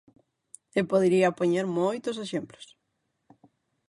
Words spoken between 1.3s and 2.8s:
poñer moitos exemplos.